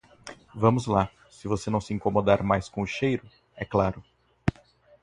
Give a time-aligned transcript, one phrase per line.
[0.55, 4.03] Vamos lá, se você não se incomodar mais com o cheiro, é claro.